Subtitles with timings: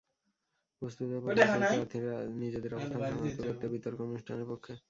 [0.81, 4.73] বস্তুত, প্রথম সারির প্রার্থীরা নিজেদের অবস্থান সংহত করতে বিতর্ক অনুষ্ঠানের পক্ষে।